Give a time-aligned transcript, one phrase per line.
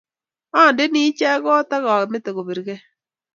[0.61, 2.81] andeni ichet kot akamete kobirgei